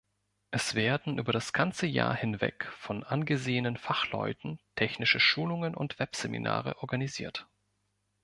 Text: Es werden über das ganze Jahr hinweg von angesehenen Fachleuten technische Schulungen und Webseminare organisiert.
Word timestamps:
Es 0.49 0.73
werden 0.73 1.19
über 1.19 1.31
das 1.31 1.53
ganze 1.53 1.85
Jahr 1.85 2.15
hinweg 2.15 2.65
von 2.79 3.03
angesehenen 3.03 3.77
Fachleuten 3.77 4.59
technische 4.73 5.19
Schulungen 5.19 5.75
und 5.75 5.99
Webseminare 5.99 6.81
organisiert. 6.81 7.47